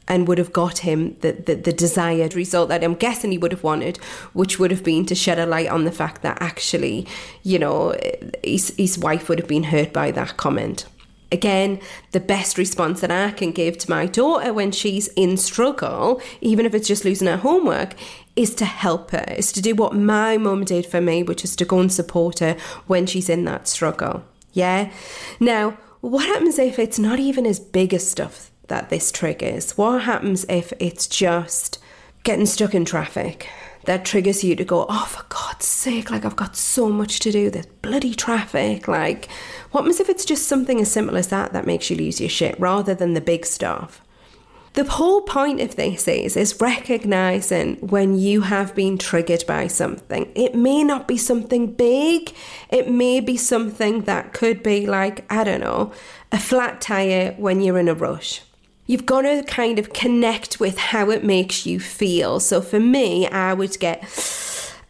and 0.07 0.27
would 0.27 0.37
have 0.37 0.53
got 0.53 0.79
him 0.79 1.15
the, 1.21 1.31
the, 1.31 1.55
the, 1.55 1.73
desired 1.73 2.35
result 2.35 2.69
that 2.69 2.83
I'm 2.83 2.93
guessing 2.93 3.31
he 3.31 3.37
would 3.37 3.51
have 3.51 3.63
wanted, 3.63 3.97
which 4.33 4.59
would 4.59 4.69
have 4.69 4.83
been 4.83 5.05
to 5.05 5.15
shed 5.15 5.39
a 5.39 5.45
light 5.45 5.69
on 5.69 5.85
the 5.85 5.91
fact 5.91 6.21
that 6.23 6.41
actually, 6.41 7.07
you 7.41 7.57
know, 7.57 7.95
his, 8.43 8.73
his 8.77 8.97
wife 8.97 9.29
would 9.29 9.39
have 9.39 9.47
been 9.47 9.63
hurt 9.63 9.93
by 9.93 10.11
that 10.11 10.37
comment. 10.37 10.85
Again, 11.31 11.79
the 12.11 12.19
best 12.19 12.59
response 12.59 13.01
that 13.01 13.09
I 13.09 13.31
can 13.31 13.51
give 13.51 13.77
to 13.79 13.89
my 13.89 14.05
daughter 14.05 14.53
when 14.53 14.71
she's 14.71 15.07
in 15.15 15.37
struggle, 15.37 16.21
even 16.41 16.65
if 16.65 16.75
it's 16.75 16.87
just 16.87 17.05
losing 17.05 17.27
her 17.27 17.37
homework, 17.37 17.95
is 18.35 18.53
to 18.55 18.65
help 18.65 19.11
her, 19.11 19.25
is 19.35 19.51
to 19.53 19.61
do 19.61 19.73
what 19.73 19.95
my 19.95 20.37
mum 20.37 20.63
did 20.63 20.85
for 20.85 21.01
me, 21.01 21.23
which 21.23 21.43
is 21.43 21.55
to 21.55 21.65
go 21.65 21.79
and 21.79 21.91
support 21.91 22.39
her 22.39 22.55
when 22.85 23.07
she's 23.07 23.29
in 23.29 23.45
that 23.45 23.67
struggle. 23.67 24.23
Yeah? 24.53 24.91
Now, 25.39 25.77
what 26.01 26.25
happens 26.25 26.59
if 26.59 26.79
it's 26.79 26.99
not 26.99 27.19
even 27.19 27.45
as 27.45 27.59
big 27.59 27.93
as 27.93 28.09
stuff 28.09 28.51
that 28.67 28.89
this 28.89 29.11
triggers? 29.11 29.77
What 29.77 30.03
happens 30.03 30.45
if 30.47 30.71
it's 30.79 31.07
just 31.07 31.79
getting 32.23 32.45
stuck 32.45 32.73
in 32.73 32.85
traffic 32.85 33.49
that 33.85 34.05
triggers 34.05 34.43
you 34.43 34.55
to 34.55 34.63
go, 34.63 34.85
oh, 34.87 35.05
for 35.05 35.23
God's 35.27 35.65
sake, 35.65 36.09
like 36.09 36.23
I've 36.23 36.35
got 36.35 36.55
so 36.55 36.89
much 36.89 37.19
to 37.21 37.31
do, 37.31 37.49
this 37.49 37.65
bloody 37.81 38.13
traffic. 38.13 38.87
Like, 38.87 39.29
what 39.71 39.81
happens 39.81 39.99
if 39.99 40.09
it's 40.09 40.25
just 40.25 40.47
something 40.47 40.79
as 40.79 40.91
simple 40.91 41.17
as 41.17 41.27
that 41.29 41.51
that 41.53 41.67
makes 41.67 41.89
you 41.89 41.97
lose 41.97 42.21
your 42.21 42.29
shit 42.29 42.57
rather 42.59 42.93
than 42.93 43.13
the 43.13 43.21
big 43.21 43.45
stuff? 43.45 44.01
The 44.73 44.85
whole 44.85 45.21
point 45.21 45.61
of 45.61 45.75
this 45.75 46.07
is, 46.07 46.35
is 46.35 46.59
recognizing 46.59 47.75
when 47.75 48.17
you 48.17 48.41
have 48.41 48.73
been 48.73 48.97
triggered 48.97 49.43
by 49.47 49.67
something. 49.67 50.31
It 50.33 50.55
may 50.55 50.83
not 50.83 51.07
be 51.07 51.17
something 51.17 51.71
big, 51.73 52.33
it 52.69 52.89
may 52.89 53.19
be 53.19 53.37
something 53.37 54.01
that 54.01 54.33
could 54.33 54.63
be 54.63 54.87
like, 54.87 55.31
I 55.31 55.43
don't 55.43 55.61
know, 55.61 55.93
a 56.31 56.39
flat 56.39 56.81
tire 56.81 57.35
when 57.37 57.61
you're 57.61 57.77
in 57.77 57.87
a 57.87 57.93
rush 57.93 58.41
you've 58.85 59.05
got 59.05 59.21
to 59.21 59.43
kind 59.47 59.79
of 59.79 59.93
connect 59.93 60.59
with 60.59 60.77
how 60.77 61.09
it 61.09 61.23
makes 61.23 61.65
you 61.65 61.79
feel. 61.79 62.39
So 62.39 62.61
for 62.61 62.79
me, 62.81 63.27
I 63.27 63.53
would 63.53 63.79
get 63.79 64.03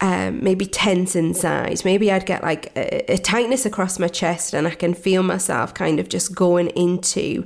um, 0.02 0.44
maybe 0.44 0.66
tense 0.66 1.16
inside. 1.16 1.86
Maybe 1.86 2.12
I'd 2.12 2.26
get 2.26 2.44
like 2.44 2.76
a, 2.76 3.14
a, 3.14 3.18
tightness 3.18 3.66
across 3.66 4.00
my 4.00 4.08
chest, 4.08 4.54
and 4.54 4.68
I 4.68 4.72
can 4.72 4.94
feel 4.94 5.24
myself 5.24 5.74
kind 5.74 6.00
of 6.00 6.10
just 6.10 6.36
going 6.36 6.68
into 6.70 7.46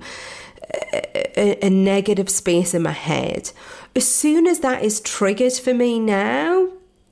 a, 0.73 1.65
a, 1.65 1.69
negative 1.69 2.29
space 2.29 2.73
in 2.73 2.83
my 2.83 2.91
head. 2.91 3.51
As 3.95 4.07
soon 4.13 4.47
as 4.47 4.59
that 4.59 4.83
is 4.83 4.99
triggered 4.99 5.53
for 5.53 5.73
me 5.73 5.99
now, 5.99 6.69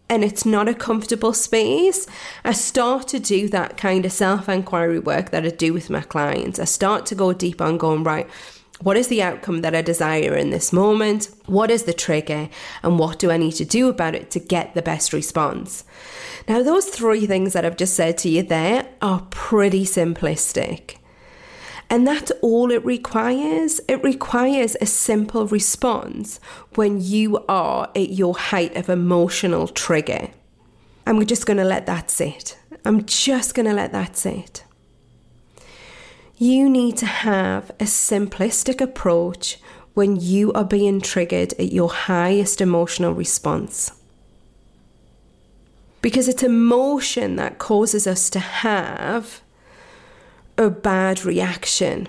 and 0.09 0.24
it's 0.24 0.45
not 0.45 0.67
a 0.67 0.74
comfortable 0.74 1.33
space, 1.33 2.05
I 2.43 2.51
start 2.51 3.07
to 3.09 3.19
do 3.19 3.50
that 3.50 3.77
kind 3.77 4.05
of 4.05 4.12
self 4.12 4.47
inquiry 4.47 5.00
work 5.00 5.31
that 5.31 5.45
I 5.45 5.50
do 5.50 5.74
with 5.74 5.89
my 5.89 6.01
clients. 6.01 6.59
I 6.59 6.65
start 6.65 7.05
to 7.07 7.15
go 7.15 7.33
deep 7.33 7.62
on 7.62 7.77
going, 7.77 8.03
right, 8.03 8.29
what 8.81 8.97
is 8.97 9.07
the 9.07 9.24
outcome 9.24 9.62
that 9.62 9.74
I 9.74 9.81
desire 9.81 10.35
in 10.35 10.50
this 10.50 10.74
moment? 10.74 11.29
What 11.45 11.71
is 11.71 11.83
the 11.83 11.93
trigger? 11.93 12.50
And 12.83 13.00
what 13.00 13.19
do 13.19 13.31
I 13.31 13.38
need 13.38 13.53
to 13.53 13.65
do 13.65 13.88
about 13.88 14.15
it 14.15 14.29
to 14.31 14.39
get 14.39 14.74
the 14.74 14.81
best 14.81 15.13
response? 15.13 15.85
Now, 16.47 16.62
those 16.62 16.88
three 16.88 17.25
things 17.25 17.53
that 17.53 17.65
I've 17.65 17.77
just 17.77 17.95
said 17.95 18.17
to 18.19 18.29
you 18.29 18.43
there 18.43 18.88
are 19.01 19.25
pretty 19.29 19.85
simplistic. 19.85 20.97
And 21.89 22.08
that's 22.08 22.32
all 22.42 22.72
it 22.72 22.84
requires. 22.84 23.80
It 23.88 24.04
requires 24.04 24.75
a 24.82 24.86
simple 24.86 25.48
response 25.48 26.39
when 26.74 27.00
you 27.01 27.44
are 27.48 27.89
at 27.96 28.10
your 28.10 28.36
height 28.36 28.75
of 28.75 28.89
emotional 28.89 29.68
trigger. 29.68 30.30
I'm 31.06 31.24
just 31.25 31.46
going 31.46 31.58
to 31.58 31.63
let 31.63 31.86
that 31.86 32.10
sit. 32.10 32.58
I'm 32.84 33.06
just 33.06 33.54
going 33.54 33.68
to 33.68 33.74
let 33.74 33.92
that 33.92 34.18
sit 34.18 34.63
you 36.38 36.70
need 36.70 36.98
to 36.98 37.06
have 37.06 37.70
a 37.72 37.86
simplistic 37.86 38.82
approach 38.82 39.58
when 39.94 40.18
you 40.18 40.51
are 40.54 40.65
being 40.65 41.00
triggered 41.00 41.54
at 41.54 41.72
your 41.72 41.89
highest 41.89 42.60
emotional 42.60 43.13
response. 43.13 43.92
Because 46.01 46.27
it's 46.27 46.44
emotion 46.44 47.38
that 47.38 47.58
causes 47.58 48.06
us 48.06 48.30
to 48.32 48.39
have 48.39 49.42
a 50.57 50.69
bad 50.69 51.25
reaction. 51.25 52.07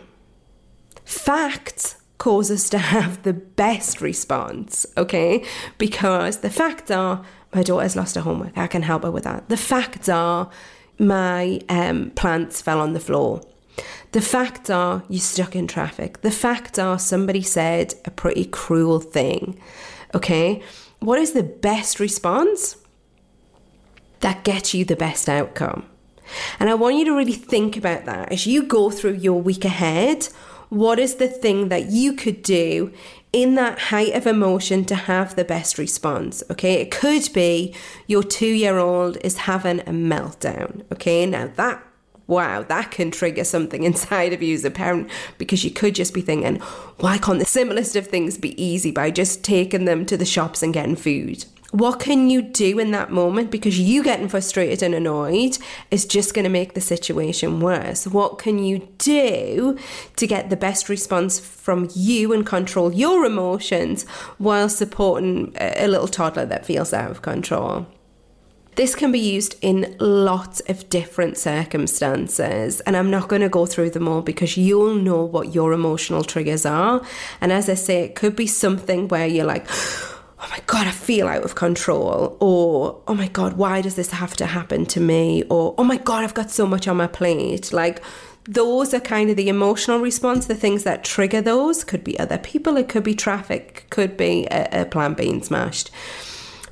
Facts 1.04 1.96
cause 2.18 2.50
us 2.50 2.68
to 2.70 2.78
have 2.78 3.22
the 3.22 3.32
best 3.32 4.00
response, 4.00 4.86
okay? 4.96 5.44
Because 5.78 6.38
the 6.38 6.50
facts 6.50 6.90
are 6.90 7.24
my 7.54 7.62
daughter's 7.62 7.96
lost 7.96 8.14
her 8.16 8.20
homework, 8.20 8.56
I 8.58 8.66
can 8.66 8.82
help 8.82 9.02
her 9.04 9.10
with 9.10 9.24
that. 9.24 9.48
The 9.48 9.56
facts 9.56 10.08
are 10.08 10.50
my 10.98 11.60
um, 11.68 12.10
plants 12.10 12.60
fell 12.62 12.80
on 12.80 12.92
the 12.94 13.00
floor 13.00 13.42
The 14.12 14.20
facts 14.20 14.70
are 14.70 15.02
you're 15.08 15.20
stuck 15.20 15.54
in 15.54 15.66
traffic. 15.66 16.22
The 16.22 16.30
facts 16.30 16.78
are 16.78 16.98
somebody 16.98 17.42
said 17.42 17.94
a 18.04 18.10
pretty 18.10 18.46
cruel 18.46 19.00
thing. 19.00 19.60
Okay? 20.14 20.62
What 21.00 21.18
is 21.18 21.32
the 21.32 21.42
best 21.42 22.00
response? 22.00 22.76
That 24.20 24.44
gets 24.44 24.72
you 24.72 24.84
the 24.84 24.96
best 24.96 25.28
outcome. 25.28 25.86
And 26.59 26.68
I 26.68 26.75
want 26.75 26.97
you 26.97 27.04
to 27.06 27.16
really 27.16 27.33
think 27.33 27.76
about 27.76 28.04
that 28.04 28.33
as 28.33 28.47
you 28.47 28.62
go 28.62 28.90
through 28.90 29.14
your 29.14 29.40
week 29.40 29.64
ahead. 29.64 30.28
What 30.68 30.99
is 30.99 31.16
the 31.16 31.28
thing 31.28 31.68
that 31.68 31.90
you 31.90 32.12
could 32.12 32.42
do 32.42 32.92
in 33.33 33.54
that 33.54 33.78
height 33.78 34.14
of 34.14 34.26
emotion 34.26 34.85
to 34.87 34.95
have 34.95 35.37
the 35.37 35.45
best 35.45 35.78
response? 35.78 36.42
Okay, 36.50 36.75
it 36.75 36.90
could 36.90 37.33
be 37.33 37.75
your 38.06 38.23
two 38.23 38.47
year 38.47 38.78
old 38.78 39.16
is 39.23 39.38
having 39.38 39.80
a 39.80 39.92
meltdown. 39.92 40.83
Okay, 40.92 41.25
now 41.26 41.49
that 41.54 41.83
wow, 42.26 42.62
that 42.62 42.90
can 42.90 43.11
trigger 43.11 43.45
something 43.45 43.83
inside 43.85 44.33
of 44.33 44.42
you 44.42 44.54
as 44.54 44.64
a 44.64 44.71
parent 44.71 45.11
because 45.38 45.64
you 45.64 45.71
could 45.71 45.95
just 45.95 46.14
be 46.14 46.21
thinking, 46.21 46.56
why 46.99 47.18
can't 47.18 47.38
the 47.38 47.45
simplest 47.45 47.97
of 47.97 48.06
things 48.06 48.38
be 48.38 48.61
easy 48.62 48.90
by 48.90 49.11
just 49.11 49.45
taking 49.45 49.85
them 49.85 50.04
to 50.06 50.16
the 50.16 50.25
shops 50.25 50.62
and 50.62 50.75
getting 50.75 50.97
food? 50.97 51.45
What 51.76 52.00
can 52.00 52.30
you 52.30 52.40
do 52.40 52.78
in 52.78 52.90
that 52.92 53.11
moment? 53.11 53.50
Because 53.50 53.78
you 53.78 54.02
getting 54.02 54.30
frustrated 54.30 54.83
and 54.83 54.95
annoyed 54.95 55.59
is 55.90 56.06
just 56.06 56.33
going 56.33 56.45
to 56.45 56.49
make 56.49 56.73
the 56.73 56.80
situation 56.80 57.61
worse. 57.61 58.06
What 58.06 58.38
can 58.38 58.59
you 58.59 58.88
do 58.97 59.78
to 60.16 60.26
get 60.26 60.49
the 60.49 60.56
best 60.56 60.88
response 60.88 61.38
from 61.38 61.90
you 61.95 62.33
and 62.33 62.47
control 62.47 62.95
your 62.95 63.26
emotions 63.26 64.09
while 64.38 64.71
supporting 64.71 65.54
a 65.61 65.87
little 65.87 66.09
toddler 66.09 66.47
that 66.47 66.64
feels 66.64 66.95
out 66.95 67.11
of 67.11 67.21
control? 67.21 67.87
This 68.76 68.95
can 68.95 69.12
be 69.12 69.18
used 69.18 69.56
in 69.61 69.97
lots 70.00 70.61
of 70.71 70.88
different 70.88 71.37
circumstances, 71.37 72.80
and 72.80 72.97
I'm 72.97 73.11
not 73.11 73.28
going 73.28 73.42
to 73.42 73.50
go 73.50 73.66
through 73.66 73.90
them 73.90 74.09
all 74.09 74.23
because 74.23 74.56
you'll 74.56 74.95
know 74.95 75.25
what 75.25 75.54
your 75.54 75.75
emotional 75.75 76.25
triggers 76.25 76.64
are. 76.64 77.02
And 77.42 77.52
as 77.52 77.68
I 77.68 77.75
say, 77.75 78.02
it 78.02 78.14
could 78.14 78.35
be 78.35 78.47
something 78.47 79.09
where 79.09 79.26
you're 79.26 79.45
like, 79.45 79.68
oh 80.46 80.50
my 80.50 80.60
God, 80.66 80.86
I 80.86 80.92
feel 80.92 81.26
out 81.26 81.42
of 81.42 81.56
control, 81.56 82.36
or 82.40 83.02
oh 83.08 83.14
my 83.14 83.26
God, 83.28 83.54
why 83.54 83.80
does 83.82 83.96
this 83.96 84.10
have 84.12 84.36
to 84.36 84.46
happen 84.46 84.86
to 84.86 85.00
me, 85.00 85.42
or 85.50 85.74
oh 85.76 85.84
my 85.84 85.96
God, 85.96 86.22
I've 86.22 86.34
got 86.34 86.50
so 86.50 86.66
much 86.66 86.86
on 86.86 86.96
my 86.96 87.08
plate. 87.08 87.72
Like, 87.72 88.00
those 88.44 88.94
are 88.94 89.00
kind 89.00 89.28
of 89.28 89.36
the 89.36 89.48
emotional 89.48 89.98
response, 89.98 90.46
the 90.46 90.54
things 90.54 90.84
that 90.84 91.02
trigger 91.02 91.40
those. 91.40 91.82
Could 91.82 92.04
be 92.04 92.16
other 92.18 92.38
people, 92.38 92.76
it 92.76 92.88
could 92.88 93.02
be 93.02 93.14
traffic, 93.14 93.86
could 93.90 94.16
be 94.16 94.46
a, 94.52 94.82
a 94.82 94.84
plant 94.84 95.16
being 95.16 95.42
smashed. 95.42 95.90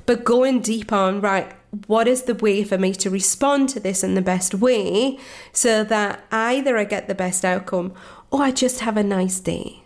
But 0.05 0.23
going 0.23 0.61
deep 0.61 0.93
on, 0.93 1.19
right, 1.19 1.51
what 1.87 2.07
is 2.07 2.23
the 2.23 2.35
way 2.35 2.63
for 2.63 2.77
me 2.77 2.93
to 2.93 3.09
respond 3.09 3.67
to 3.69 3.81
this 3.81 4.03
in 4.03 4.13
the 4.15 4.21
best 4.21 4.53
way 4.53 5.19
so 5.51 5.83
that 5.83 6.23
either 6.31 6.77
I 6.77 6.85
get 6.85 7.09
the 7.09 7.15
best 7.15 7.43
outcome 7.43 7.93
or 8.31 8.41
I 8.41 8.51
just 8.51 8.79
have 8.79 8.95
a 8.95 9.03
nice 9.03 9.41
day? 9.41 9.81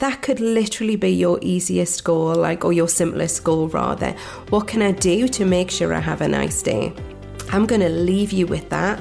That 0.00 0.22
could 0.22 0.40
literally 0.40 0.96
be 0.96 1.10
your 1.10 1.38
easiest 1.42 2.04
goal, 2.04 2.34
like, 2.34 2.64
or 2.64 2.72
your 2.72 2.88
simplest 2.88 3.44
goal, 3.44 3.68
rather. 3.68 4.12
What 4.48 4.66
can 4.66 4.80
I 4.80 4.92
do 4.92 5.28
to 5.28 5.44
make 5.44 5.70
sure 5.70 5.92
I 5.92 6.00
have 6.00 6.22
a 6.22 6.28
nice 6.28 6.62
day? 6.62 6.94
I'm 7.50 7.66
going 7.66 7.82
to 7.82 7.90
leave 7.90 8.32
you 8.32 8.46
with 8.46 8.70
that 8.70 8.98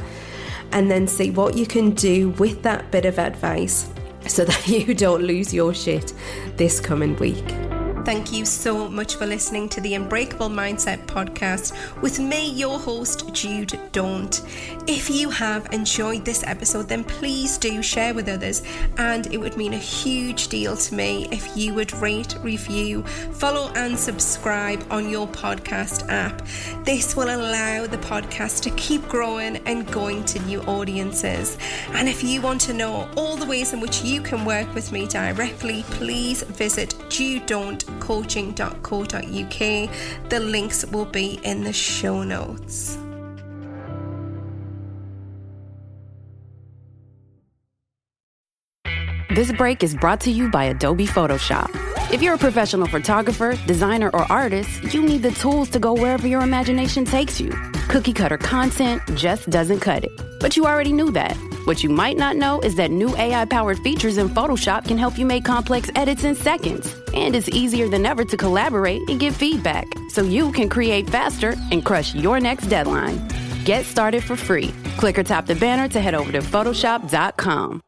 and 0.73 0.91
then 0.91 1.07
see 1.07 1.31
what 1.31 1.55
you 1.55 1.65
can 1.65 1.91
do 1.91 2.31
with 2.31 2.63
that 2.63 2.91
bit 2.91 3.05
of 3.05 3.17
advice 3.17 3.89
so 4.27 4.43
that 4.45 4.67
you 4.67 4.93
don't 4.93 5.23
lose 5.23 5.53
your 5.53 5.73
shit 5.73 6.13
this 6.57 6.81
coming 6.81 7.15
week. 7.15 7.78
Thank 8.05 8.31
you 8.31 8.45
so 8.45 8.87
much 8.87 9.15
for 9.15 9.27
listening 9.27 9.69
to 9.69 9.81
the 9.81 9.93
Unbreakable 9.93 10.49
Mindset 10.49 11.05
podcast 11.05 11.75
with 12.01 12.17
me, 12.19 12.49
your 12.51 12.79
host, 12.79 13.31
Jude 13.33 13.79
Daunt. 13.91 14.41
If 14.87 15.09
you 15.09 15.29
have 15.29 15.71
enjoyed 15.73 16.25
this 16.25 16.43
episode, 16.47 16.87
then 16.87 17.03
please 17.03 17.57
do 17.57 17.83
share 17.83 18.13
with 18.13 18.29
others, 18.29 18.63
and 18.97 19.31
it 19.31 19.37
would 19.37 19.57
mean 19.57 19.73
a 19.73 19.77
huge 19.77 20.47
deal 20.47 20.75
to 20.75 20.95
me 20.95 21.27
if 21.31 21.55
you 21.55 21.73
would 21.75 21.93
rate, 21.97 22.35
review, 22.41 23.03
follow, 23.03 23.69
and 23.75 23.99
subscribe 23.99 24.83
on 24.89 25.09
your 25.09 25.27
podcast 25.27 26.09
app. 26.09 26.41
This 26.85 27.15
will 27.15 27.29
allow 27.29 27.85
the 27.85 27.97
podcast 27.97 28.63
to 28.63 28.71
keep 28.71 29.07
growing 29.07 29.57
and 29.67 29.85
going 29.91 30.23
to 30.25 30.39
new 30.43 30.61
audiences. 30.61 31.57
And 31.89 32.07
if 32.09 32.23
you 32.23 32.41
want 32.41 32.61
to 32.61 32.73
know 32.73 33.09
all 33.17 33.35
the 33.35 33.45
ways 33.45 33.73
in 33.73 33.81
which 33.81 34.03
you 34.03 34.21
can 34.21 34.45
work 34.45 34.73
with 34.73 34.91
me 34.91 35.05
directly, 35.05 35.83
please 35.89 36.41
visit 36.43 36.95
Daunt 37.45 37.88
coaching.co.uk. 37.99 39.09
The 40.29 40.39
links 40.39 40.85
will 40.85 41.05
be 41.05 41.39
in 41.43 41.63
the 41.63 41.73
show 41.73 42.23
notes. 42.23 42.97
This 49.35 49.51
break 49.53 49.83
is 49.83 49.95
brought 49.95 50.19
to 50.21 50.31
you 50.31 50.49
by 50.49 50.65
Adobe 50.65 51.05
Photoshop. 51.05 51.69
If 52.11 52.21
you're 52.23 52.33
a 52.33 52.37
professional 52.37 52.87
photographer, 52.87 53.55
designer, 53.67 54.09
or 54.13 54.29
artist, 54.31 54.91
you 54.93 55.03
need 55.03 55.21
the 55.21 55.31
tools 55.31 55.69
to 55.69 55.79
go 55.79 55.93
wherever 55.93 56.27
your 56.27 56.41
imagination 56.41 57.05
takes 57.05 57.39
you. 57.39 57.51
Cookie 57.87 58.13
cutter 58.13 58.37
content 58.37 59.01
just 59.15 59.49
doesn't 59.49 59.79
cut 59.79 60.03
it. 60.03 60.11
But 60.39 60.57
you 60.57 60.65
already 60.65 60.91
knew 60.91 61.11
that. 61.11 61.37
What 61.65 61.83
you 61.83 61.89
might 61.89 62.17
not 62.17 62.35
know 62.35 62.59
is 62.61 62.75
that 62.75 62.91
new 62.91 63.15
AI 63.15 63.45
powered 63.45 63.79
features 63.79 64.17
in 64.17 64.29
Photoshop 64.29 64.85
can 64.87 64.97
help 64.97 65.17
you 65.17 65.25
make 65.25 65.45
complex 65.45 65.89
edits 65.95 66.23
in 66.23 66.35
seconds. 66.35 66.95
And 67.13 67.35
it's 67.35 67.49
easier 67.49 67.87
than 67.87 68.05
ever 68.05 68.25
to 68.25 68.37
collaborate 68.37 69.07
and 69.09 69.19
give 69.19 69.35
feedback 69.35 69.87
so 70.09 70.23
you 70.23 70.51
can 70.51 70.69
create 70.69 71.09
faster 71.09 71.55
and 71.71 71.83
crush 71.85 72.15
your 72.15 72.39
next 72.39 72.67
deadline. 72.67 73.27
Get 73.65 73.85
started 73.85 74.23
for 74.23 74.35
free. 74.35 74.73
Click 74.97 75.19
or 75.19 75.23
tap 75.23 75.45
the 75.45 75.55
banner 75.55 75.87
to 75.89 75.99
head 75.99 76.15
over 76.15 76.31
to 76.31 76.39
Photoshop.com. 76.39 77.81